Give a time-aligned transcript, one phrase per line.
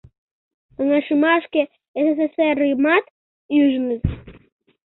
[0.75, 1.61] Каҥашымашке
[2.05, 3.05] СССР-ымат
[3.57, 4.01] ӱжыныт.